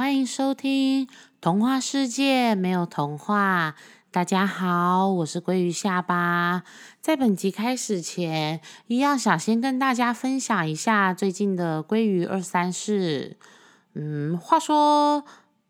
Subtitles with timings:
[0.00, 1.06] 欢迎收听
[1.42, 3.74] 《童话世界没有童话》。
[4.10, 6.62] 大家好，我是鲑鱼下巴。
[7.02, 13.36] 在本集开始前，一样想先跟大家分享一下最近的鲑鱼二三事。
[13.92, 15.22] 嗯，话说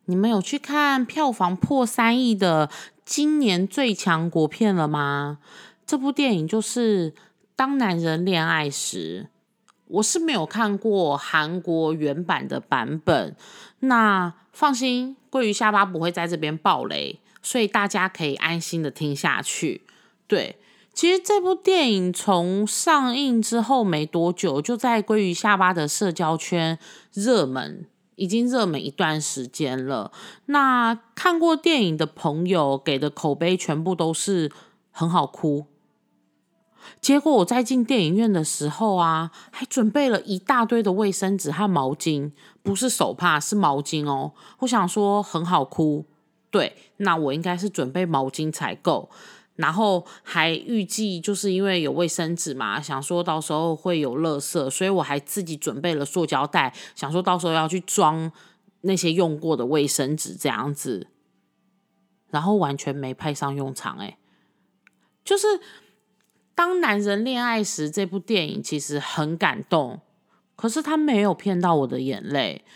[0.04, 2.70] 你们有去看票房破三亿的
[3.04, 5.38] 今年最强国片了吗？
[5.84, 7.10] 这部电影就是
[7.56, 9.26] 《当男人恋爱时》。
[9.90, 13.34] 我是没有看过韩国原版的版本，
[13.80, 19.82] 那放心，鲑鱼下巴不会在这边爆雷，所以大家可以安心的听下去。
[20.26, 20.58] 对，
[20.92, 26.78] 其实这部电影从上映之后没多久，就在鲑鱼下巴的社交圈
[27.12, 30.12] 热门，已经热门一段时间了。
[30.46, 34.52] 那看过电影的朋友给的口碑全部都是
[34.92, 35.66] 很好哭。
[37.00, 44.32] 结果我在进电影院的时候啊，还准备了一大堆的卫生纸和毛巾，不是手帕，是毛巾哦。
[44.58, 46.04] 我想说很好哭，
[46.50, 49.08] 对，那我应该是准备毛巾才够。
[49.56, 58.32] 然后还预计就是因为有卫生纸嘛，想说到时候会有垃圾，所以我还自己准备了塑胶袋，想说到时候要去装
[58.82, 61.08] 那些用过的卫生纸这样子。
[62.30, 64.18] 然后完全没派上用场，哎，
[65.24, 65.46] 就是。
[66.60, 70.02] 当男人恋爱时，这部电影其实很感动，
[70.56, 72.66] 可是他没有骗到我的眼泪。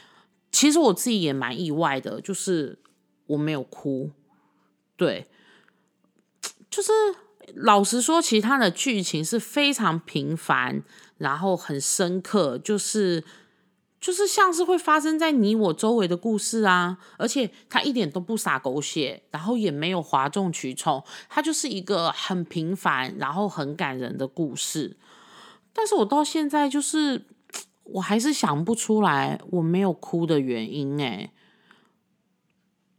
[0.51, 2.79] 其实我自己也蛮意外的，就是
[3.27, 4.11] 我没有哭。
[4.97, 5.27] 对，
[6.71, 6.91] 就是
[7.57, 10.83] 老实说，其他的剧情是非常平凡，
[11.19, 13.23] 然后很深刻，就是。
[14.05, 24.99] 就是像是会发生在你我周围的故事啊，而且他一点都不洒狗血，然后也没有哗众取宠，它就是一个很平凡，然后很感人的故事。
[25.73, 27.25] 但是我到现在就是
[27.85, 31.33] 我还是想不出来我没有哭的原因哎，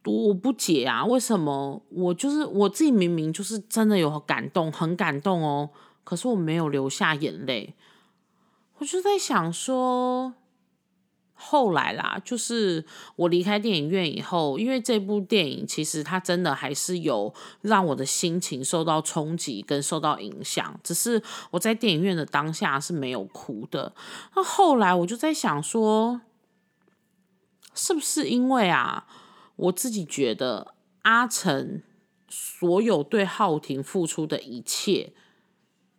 [0.06, 5.70] 我不解啊，为什么我就是我自己明明就是真的有感动，很感动哦，
[6.04, 7.76] 可是我没有流下眼泪，
[8.80, 10.34] 我就在想说。
[11.56, 12.84] 后来啦，就是
[13.16, 23.94] 我离开电影院以后，因为这部电影其实它真的还是有让我的心情受到冲击跟受到影响，只是我在电影院的当下是没有哭的。
[24.36, 26.20] 那后来我就在想说，
[27.74, 29.08] 是不是因为啊，
[29.56, 31.82] 我自己觉得阿成
[32.28, 35.14] 所有对浩庭付出的一切，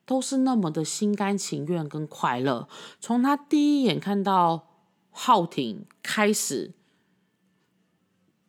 [0.05, 2.69] 都是那么的心甘情愿跟快乐，
[3.00, 4.75] 从他第一眼看到。
[5.19, 6.75] 浩廷开始，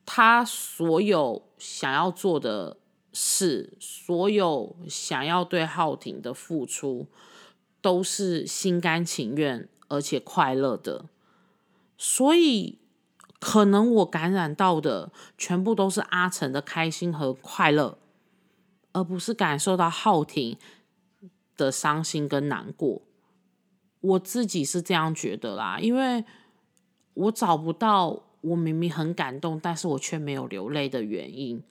[0.05, 2.75] 他所有想要做的
[3.13, 7.07] 事，所有想要对浩廷的付出，
[7.79, 11.05] 都是心甘情愿而且快乐的。
[11.97, 12.79] 所以，
[13.39, 17.97] 可能我感染到的全部都是阿成的开心和快乐，
[18.91, 20.57] 而不是感受到浩廷
[21.55, 23.03] 的伤心跟难过。
[24.01, 26.25] 我自己是这样觉得啦，因为。
[27.17, 31.61] 我找不到我明明很感动，但是我却没有流泪的原因。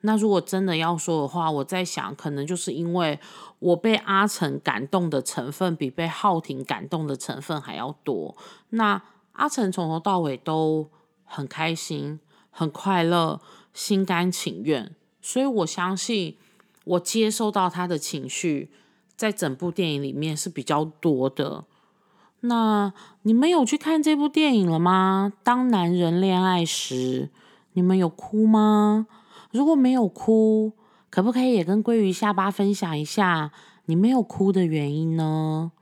[0.00, 3.18] 那如果真的要说的话，我在想，可能就是因为
[3.58, 8.36] 我被阿成感动的成分比被浩廷感动的成分还要多。
[8.70, 10.90] 那阿成从头到尾都
[11.24, 13.40] 很开心、很快乐、
[13.72, 16.36] 心甘情愿，所以我相信
[16.84, 18.70] 我接受到他的情绪，
[19.16, 21.64] 在整部电影里面是比较多的。
[22.46, 25.32] 那你们有去看这部电影了吗？
[25.42, 27.30] 当男人恋爱时，
[27.72, 29.06] 你们有哭吗？
[29.50, 30.74] 如果没有哭，
[31.08, 33.50] 可不可以也跟鲑鱼下巴分享一下
[33.86, 35.72] 你没有哭的原因呢？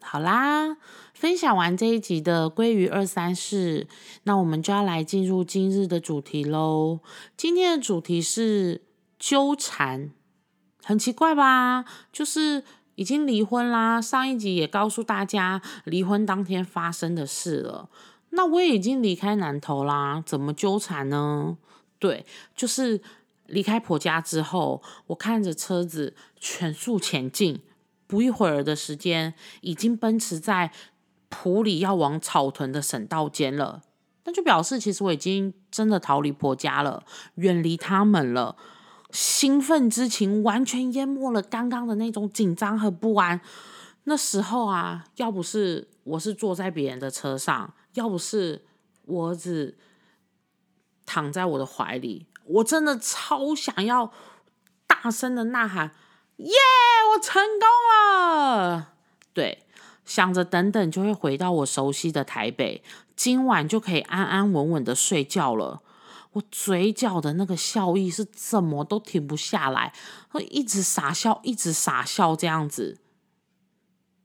[0.00, 0.78] 好啦，
[1.12, 3.86] 分享完这一集的鲑鱼二三事，
[4.22, 7.00] 那我们就要来进入今日的主题喽。
[7.36, 8.80] 今天的主题是
[9.18, 10.12] 纠缠，
[10.82, 11.84] 很奇怪吧？
[12.10, 12.64] 就是。
[12.96, 17.88] 已经离婚啦，上一集也告诉大家离婚当天发生的事了。
[18.30, 21.56] 那我也已经离开南头啦，怎么纠缠呢？
[21.98, 23.00] 对，就是
[23.46, 27.62] 离开婆家之后，我看着车子全速前进，
[28.06, 30.72] 不一会儿的时间，已经奔驰在
[31.28, 33.82] 埔里要往草屯的省道间了。
[34.24, 37.04] 那就表示其实我已经真的逃离婆家了，
[37.36, 38.56] 远离他们了。
[39.16, 43.40] 兴奋之情完全淹没了刚刚的那种紧张和不安。
[44.04, 48.66] 那时候啊，要不是我是坐在别人的车上，要不是
[49.06, 49.78] 我儿子
[51.06, 54.12] 躺在我的怀里，我真的超想要
[54.86, 55.92] 大声的呐喊
[56.36, 56.52] ：“耶！
[57.14, 57.66] 我成功
[58.68, 58.92] 了！”
[59.32, 59.64] 对，
[60.04, 62.84] 想着等等就会回到我熟悉的台北，
[63.16, 65.80] 今晚就可以安安稳稳的睡觉了。
[66.36, 69.94] 我嘴角的那个笑意是怎么都停不下来，
[70.28, 73.00] 会一直傻笑，一直傻笑这样子。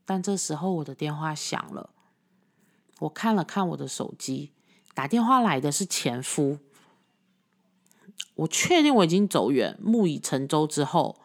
[0.04, 1.88] 但这时候我的电话响了，
[3.00, 4.52] 我看了看我的手机，
[4.92, 6.58] 打电话来的是前夫。
[8.34, 11.16] 我确定我已经走远，木已成舟之后，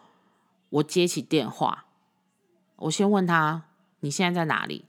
[0.69, 1.87] 我接起电话，
[2.77, 3.65] 我先问他
[3.99, 4.85] ：“你现在在哪里？”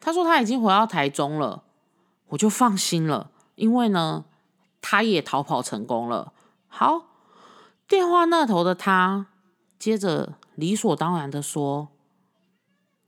[0.00, 1.62] 他说他已经回到台中了，
[2.30, 4.24] 我就放心了，因为呢。
[4.80, 6.32] 他也逃跑成功了。
[6.68, 7.06] 好，
[7.86, 9.26] 电话那头的他
[9.78, 11.88] 接着理所当然的说：“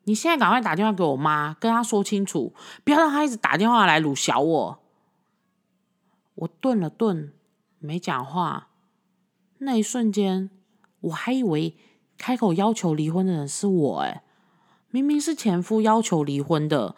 [0.04, 2.54] 你现在赶快打电话给我妈，跟她说清楚，
[2.84, 4.78] 不要让她一直打电话来辱小我。”
[6.34, 7.32] 我顿了顿，
[7.78, 8.68] 没讲话。
[9.58, 10.50] 那一瞬间，
[11.00, 11.76] 我还以为
[12.18, 14.24] 开口要求离婚的人是我，哎，
[14.90, 16.96] 明明是前夫要求离婚的。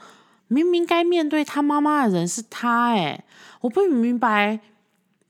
[0.55, 3.25] 明明该面对他妈妈的人是他，哎，
[3.63, 4.61] 我不明白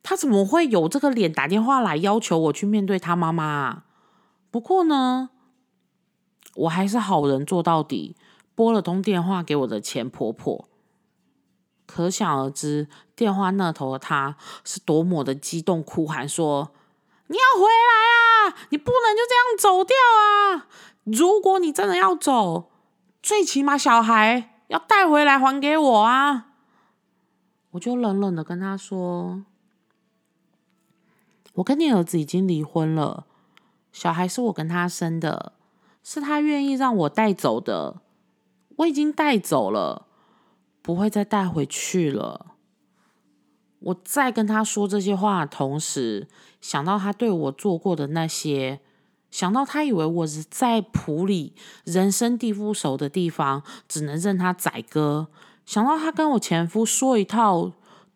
[0.03, 3.85] 他怎么会有这个脸打电话来要求我去面对他妈妈。
[4.51, 5.31] 不过呢，
[6.57, 8.17] 我还是好人做到底，
[8.55, 10.69] 拨了通电话给我的前婆婆。
[11.87, 16.73] 可想而知，电话那头的他是多么的激动，哭喊说
[17.29, 18.57] ：“你要回来啊！
[18.69, 20.69] 你不能就这样走掉啊！
[21.05, 22.71] 如果你真的要走，
[23.23, 26.49] 最起码小孩。”要带回来还给我啊！
[27.71, 29.45] 我就冷冷的跟他说
[31.55, 33.25] ：“我跟你儿子已经离婚了，
[33.93, 35.53] 小孩是我跟他生的，
[36.03, 38.01] 是他愿意让我带走的，
[38.79, 40.09] 我已经带走了，
[40.83, 42.57] 不会再带回去了。”
[43.79, 46.27] 我在跟他说这些话的同时，
[46.61, 48.81] 想到他对我做过的那些。
[49.35, 55.27] 想到他以为我是在普里人生地不熟的地方，只能任他宰割。
[55.67, 57.73] 想到他跟我前夫说一套，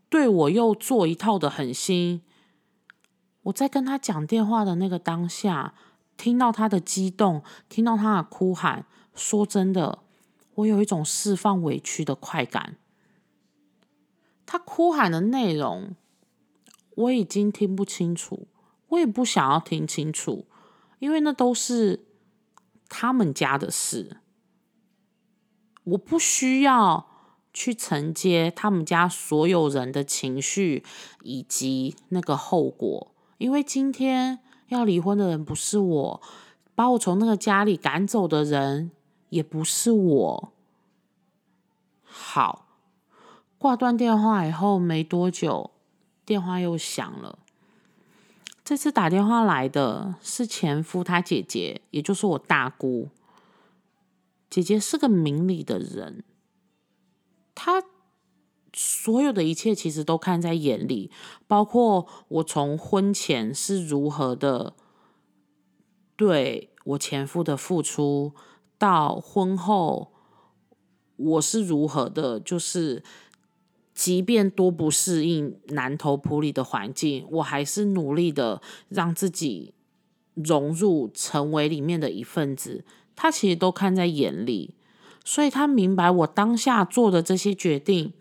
[0.08, 2.22] 对我又做一套的狠心。
[3.42, 5.74] 我在跟他讲电话的那个当下，
[6.16, 8.86] 听到他的激动，听到他的哭喊。
[9.16, 9.98] 说真的，
[10.54, 12.76] 我有一种释放委屈的快感。
[14.46, 15.96] 他哭喊的内容
[16.94, 18.46] 我已经听不清楚，
[18.90, 20.46] 我也不想要听清楚。
[20.98, 22.06] 因为那都是
[22.88, 24.18] 他们家的事，
[25.84, 27.06] 我不需要
[27.52, 30.84] 去承接他们家所有人的情绪
[31.22, 33.14] 以及那个后果。
[33.38, 36.22] 因为今天要离婚的人不是我，
[36.74, 38.90] 把我从那个家里赶走的人
[39.28, 40.52] 也不是我。
[42.02, 42.66] 好，
[43.58, 45.70] 挂断电话以后没多久，
[46.24, 47.38] 电话又响了。
[48.68, 53.08] 这次打电话来的是前夫他姐姐，也就是我大姑。
[54.50, 56.22] 姐姐是个明理的人，
[57.54, 57.82] 她
[58.74, 61.10] 所有的一切其实都看在眼里，
[61.46, 64.74] 包括我从婚前是如何的
[66.14, 68.34] 对我前夫的付出，
[68.76, 70.12] 到婚后
[71.16, 73.02] 我是如何的，就是。
[73.98, 79.74] 即便多不适应南投埔里的环境，我还是努力的让自己
[80.34, 82.84] 融入，成为里面的一份子。
[83.16, 84.76] 他其实都看在眼里，
[85.24, 88.12] 所以他明白我当下做的这些决定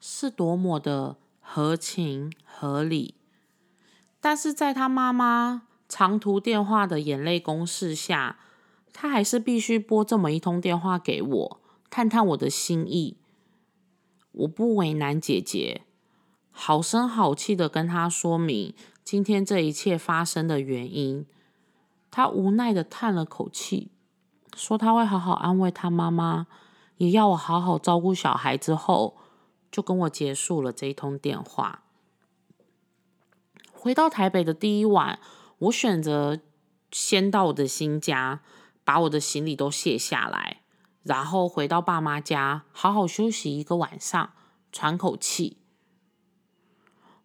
[0.00, 3.14] 是多么的合情合理。
[4.22, 8.38] 但是在他妈妈长途电话的眼泪攻势下，
[8.94, 13.18] 他还是必须拨这么一通电话给我，探探我的心意。
[14.38, 15.82] 我不为难姐姐，
[16.50, 21.26] 好声好气的跟她说明今天这一切发生的原因。
[22.10, 23.90] 她无奈的叹了口气，
[24.54, 26.46] 说她会好好安慰她妈妈，
[26.98, 28.56] 也要我好好照顾小孩。
[28.56, 29.16] 之后
[29.72, 31.82] 就跟我结束了这一通电话。
[33.72, 35.18] 回到台北的第一晚，
[35.58, 36.40] 我选择
[36.92, 38.40] 先到我的新家，
[38.84, 40.62] 把我的行李都卸下来。
[41.08, 44.34] 然后回到爸妈家，好好休息一个晚上，
[44.70, 45.56] 喘口气。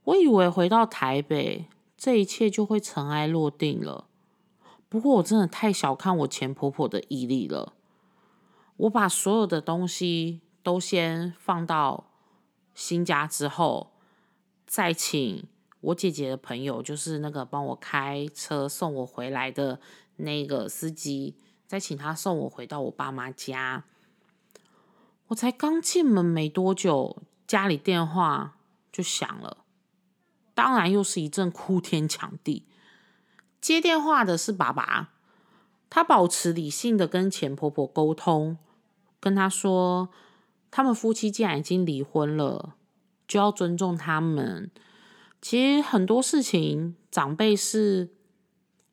[0.05, 4.07] 我以为回到台北，这一切就会尘埃落定了。
[4.87, 7.73] 不过我真的太小看我前婆婆的毅力了。
[8.77, 12.05] 我把所有的东西都先放到
[12.73, 13.91] 新家之后，
[14.65, 15.45] 再请
[15.81, 19.81] 我姐姐的朋友，就是那个帮我开车送我回来的
[20.15, 21.35] 那个司机。
[21.73, 23.85] 再请他送我回到我爸妈家。
[25.29, 28.59] 我才刚进门没多久，家里电话
[28.91, 29.65] 就响了，
[30.53, 32.67] 当然又是一阵哭天抢地。
[33.59, 35.13] 接电话的是爸爸，
[35.89, 38.59] 他保持理性的跟前婆婆沟通，
[39.19, 40.09] 跟他说
[40.69, 42.75] 他们夫妻既然已经离婚了，
[43.27, 44.69] 就要尊重他们。
[45.41, 48.13] 其实很多事情，长辈是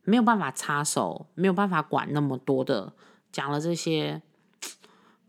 [0.04, 2.92] 没有办法插手，没有办法管那么多的。
[3.33, 4.23] 讲了这些，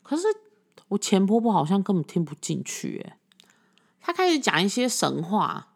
[0.02, 0.24] 可是
[0.90, 3.14] 我前婆婆好像根本听不进去，诶，
[4.00, 5.68] 她开始讲一些神话。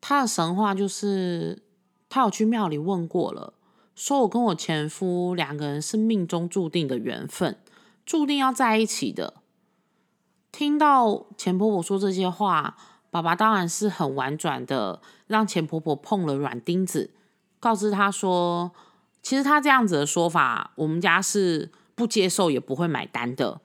[0.00, 1.62] 她的神话就是，
[2.08, 3.52] 她有去庙里问过了，
[3.94, 7.58] 说我跟我前夫两个人是命中注定的缘分，
[8.06, 9.34] 注定要在一起的。
[10.50, 12.78] 听到前婆婆说这些话，
[13.10, 17.10] 爸爸当然是很婉转的，让前婆婆碰了软钉子，
[17.60, 18.72] 告知他说，
[19.22, 23.60] 其实他这样子的说法，我们家是不接受也不会买单的。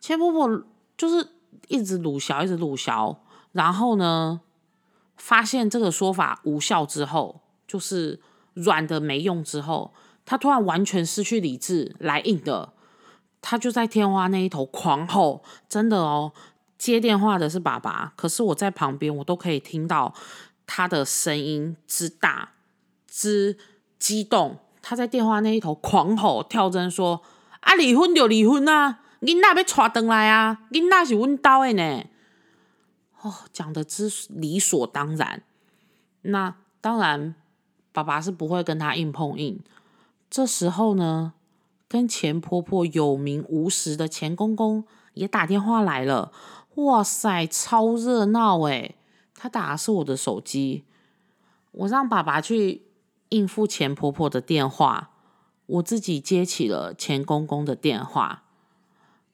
[0.00, 0.62] 千婆婆
[0.96, 1.28] 就是
[1.68, 3.20] 一直鲁小，一直鲁小，
[3.52, 4.40] 然后呢，
[5.16, 8.20] 发现这个说法无效之后，就是
[8.54, 9.92] 软的没用之后，
[10.24, 12.72] 他突然完全失去理智，来硬的。
[13.42, 16.32] 他就在天花那一头狂吼，真的哦，
[16.76, 20.14] 接电话的是爸爸，可是我在旁边，我都可以听到
[20.66, 22.50] 他的声音之大
[23.10, 23.58] 之
[23.98, 24.56] 激动。
[24.80, 27.20] 他在电话那一头狂吼跳针说
[27.60, 32.04] ：“啊，离婚就离婚啊，囡仔要娶回来啊，囡仔是阮兜的呢。”
[33.20, 35.42] 哦，讲的之理所当然。
[36.22, 37.34] 那当然，
[37.92, 39.60] 爸爸是不会跟他硬碰硬。
[40.30, 41.34] 这时候呢？
[41.88, 46.30] 跟钱婆婆有名无实的钱公公也打电话来了，
[46.76, 48.94] 哇塞，超热闹诶
[49.34, 50.84] 他打的是我的手机，
[51.72, 52.82] 我让爸爸去
[53.30, 55.10] 应付钱婆婆的电话，
[55.66, 58.44] 我自己接起了钱公公的电话。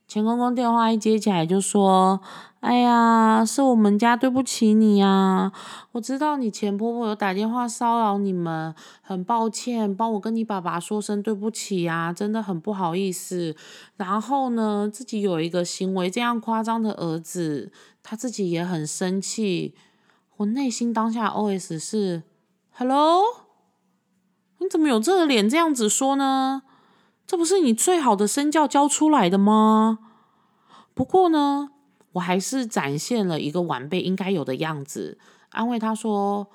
[0.09, 2.21] 钱公公电话一接起来就说
[2.61, 5.50] ：“哎呀，是我们家对不起你呀！
[5.91, 8.73] 我知道你前婆婆有打电话骚扰你们，
[9.03, 13.57] 很抱歉，帮我跟你爸爸说声对不起呀，真的很不好意思。
[13.97, 17.73] 然后呢，自己有一个行为这样夸张的儿子，
[18.05, 19.75] 他自己也很生气。
[20.37, 22.23] 我内心当下 OS 是
[22.71, 23.25] ：Hello，
[24.66, 26.62] 你怎么有这个脸这样子说呢？”
[27.26, 29.99] 这不是你最好的身教教出来的吗？
[30.94, 31.70] 不过呢，
[32.12, 35.18] 我还是展现了一个晚辈应该有的样子，
[35.50, 36.46] 安慰他说：“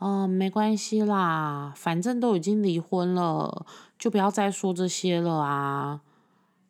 [0.00, 3.66] 嗯，没关系啦，反正都已经离婚了，
[3.98, 6.00] 就不要再说这些了啊。”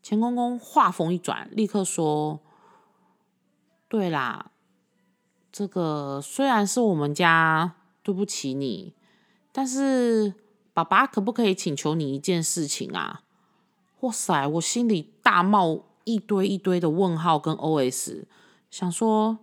[0.02, 2.40] 钱公公话锋一转，立刻说
[3.88, 4.50] ：“对啦，
[5.52, 8.94] 这个虽然是我们家对不起你，
[9.52, 10.34] 但是
[10.76, 13.22] 爸爸可不可以请求你一件事情啊？”
[14.00, 14.46] 哇塞！
[14.46, 18.24] 我心里大冒一堆一堆的问号跟 OS，
[18.70, 19.38] 想说：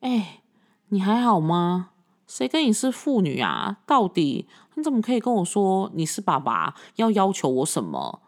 [0.00, 0.42] 哎，
[0.88, 1.92] 你还好吗？
[2.26, 3.78] 谁跟你是父女啊？
[3.86, 6.74] 到底你怎么可以跟我说你是爸爸？
[6.96, 8.20] 要要求我什么？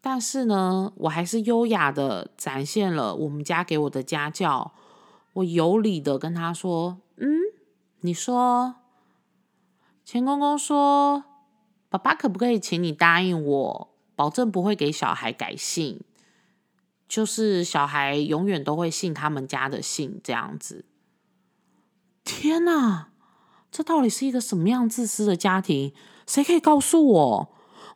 [0.00, 4.72] 但是呢，我还是优雅的展现了我们家给我的家教。
[5.34, 7.28] 我有理的跟他说：嗯，
[8.00, 8.74] 你说，
[10.06, 11.24] 钱公公说，
[11.88, 13.88] 爸爸可不可以请你答应我？
[14.14, 16.00] 保证不会给小孩改姓，
[17.08, 20.84] 就是小孩永远都会信他们家的姓这样子。
[22.22, 23.08] 天哪，
[23.72, 25.92] 这到底是一个什么样自私的家庭？
[26.24, 27.48] 谁可以告诉我？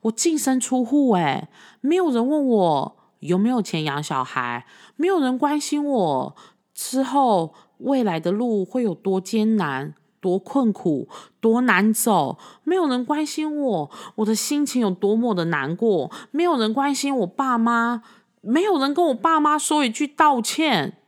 [0.03, 1.49] 我净身出户哎，
[1.81, 6.37] 没有人问我有没有钱养小孩，没有人关心我
[6.75, 9.95] 之后未来的路会有多艰难。
[10.21, 11.09] 多困苦，
[11.41, 18.03] 多难走，没有人关心我，我的心情有多么的难过，没有人关心我爸妈，
[18.43, 20.99] 没有人跟我爸妈说一句道歉。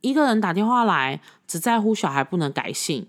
[0.00, 3.08] 一个人打电话来，只在乎小孩不能改姓，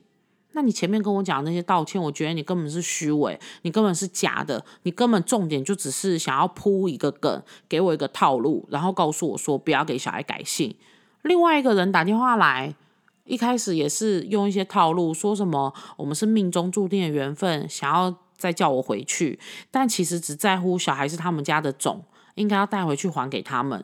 [0.53, 10.75] 那你前面跟我讲那些道歉，我觉得你根本是虚伪，你根本是假的，你根本重点就只是想要铺一个梗，给我一个套路，然后告诉我说不要给小孩改姓。
[11.22, 12.75] 另外一个人打电话来。
[13.25, 19.39] 一开始也是用一些套路，说什么我们是命中注定的缘分，想要再叫我回去，
[19.72, 22.05] 但其实只在乎小孩是他们家的种，
[22.36, 23.84] 应该要带回去还给他们。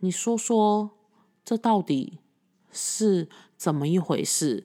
[0.00, 0.90] 你说说，
[1.44, 2.18] 这到底
[2.72, 4.64] 是怎么一回事？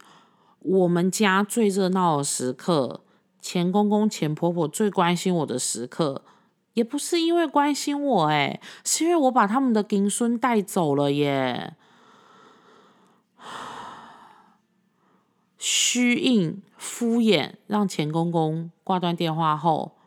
[0.60, 3.02] 我们家最热闹的时刻，
[3.42, 6.24] 钱公公、钱婆婆最关心我的时刻，
[6.74, 11.76] 也不是因为关心我，诶，是因为我把他们的金孙带走了耶。
[15.70, 19.98] 虚应敷衍，让钱公公挂断电话后，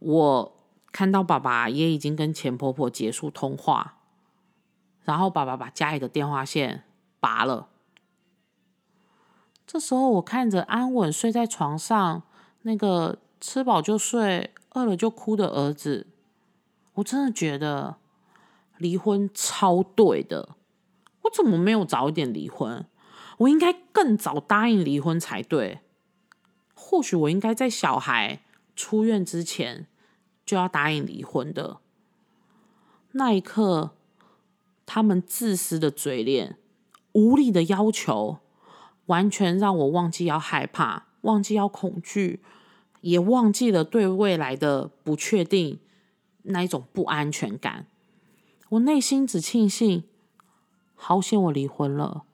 [0.00, 0.56] 我
[0.92, 3.96] 看到爸爸也已经跟钱婆婆结束通话，
[5.02, 6.84] 然后爸爸把家里的电话线
[7.18, 7.68] 拔了。
[9.66, 12.22] 这时候，我看着安稳睡在床上，
[12.62, 16.06] 那个吃饱就睡、饿了就哭的儿子，
[16.96, 17.96] 我真的觉得
[18.76, 20.50] 离婚超对的。
[21.22, 22.84] 我怎么没有早一点离婚？
[23.38, 25.80] 我应该更早答应离婚才对。
[26.74, 28.40] 或许我应该在小孩
[28.76, 29.86] 出院之前
[30.44, 31.78] 就要答应离婚的。
[33.12, 33.92] 那一刻，
[34.84, 36.58] 他们自私的嘴脸、
[37.12, 38.38] 无理的要求，
[39.06, 42.42] 完全让我忘记要害怕，忘记要恐惧，
[43.00, 45.78] 也忘记了对未来的不确定
[46.42, 47.86] 那一种不安全感。
[48.70, 50.04] 我内心只庆幸，
[50.94, 52.24] 好险我离婚了。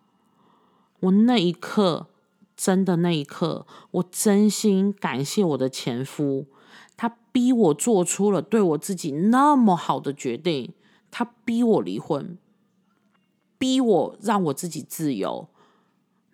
[1.00, 2.08] 我那一刻，
[2.56, 6.46] 真的那一刻，我真心感谢我的前夫。
[6.96, 10.74] 他逼我做出了对我自己那么好的决定，
[11.10, 12.36] 他逼我离婚，
[13.56, 15.48] 逼我让我自己自由。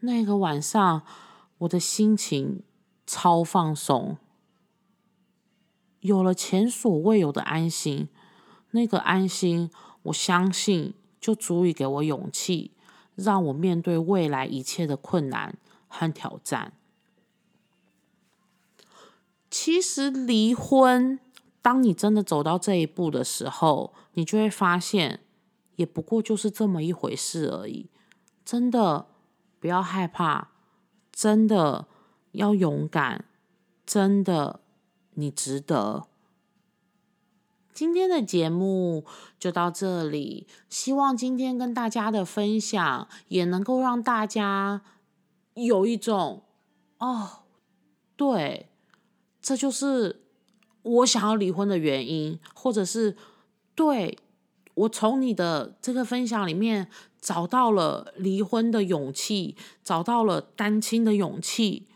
[0.00, 1.02] 那个晚上，
[1.58, 2.62] 我的心情
[3.06, 4.16] 超放松，
[6.00, 8.08] 有了前所未有的安心。
[8.72, 9.70] 那个安心，
[10.02, 12.72] 我相信就足以给我勇气，
[13.16, 15.56] 让我面对未来一切的困难
[15.88, 16.72] 和挑战。
[19.50, 21.18] 其实离婚，
[21.60, 25.20] 当你真的走到这一步的时候，你就会发现，
[25.76, 27.90] 也不过就是这么一回事而已。
[28.44, 29.06] 真的
[29.58, 30.50] 不要害怕，
[31.10, 31.88] 真的
[32.32, 33.24] 要勇敢，
[33.84, 34.60] 真的
[35.14, 36.06] 你值得。
[37.76, 39.04] 今天的节目
[39.38, 44.80] 就到这里，希望今天跟大家的分享也能够让大家
[45.52, 46.44] 有一种
[46.96, 47.42] 哦，
[48.16, 48.70] 对。
[49.42, 50.24] 这就是
[50.80, 53.14] 我想要离婚的原因，或者是
[53.74, 54.18] 对
[54.72, 56.88] 我从你的这个分享里面
[57.20, 59.54] 找到了离婚的勇气，
[59.84, 61.86] 找到了单亲的勇气，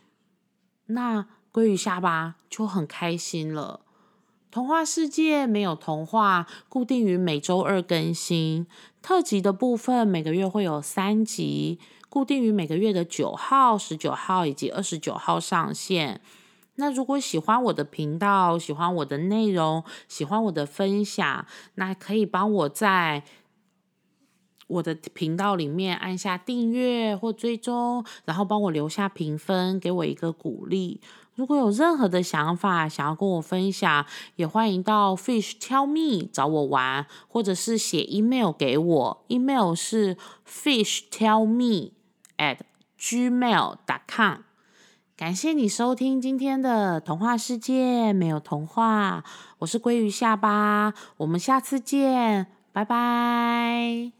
[0.88, 3.80] 那鲑鱼下巴就很开心了。
[4.50, 8.66] 童话世界没有童话，固定于每周二更新，
[9.00, 11.78] 特辑的部分每个月会有三集，
[12.08, 16.20] 固定于每个月的九号、十九号以及二十九号上线。
[16.74, 21.46] 那如果喜欢我的频道，喜欢我的内容，喜欢我的分享，
[21.76, 23.22] 那可以帮我在
[24.66, 31.00] 我的频道里面按下订阅或追踪，然后帮我留下评分，给我一个鼓励。
[31.40, 34.04] 如果有任何的想法想要跟我分享，
[34.36, 41.92] 也欢迎到 Fish Tell Me 找我玩，或者是写 email 给我，email 是 Fish Tell Me
[42.36, 42.58] at
[42.98, 44.40] gmail dot com。
[45.16, 49.24] 感谢你收听今天的童话世界，没有童话，
[49.60, 54.19] 我是鲑鱼下巴，我们下次见，拜拜。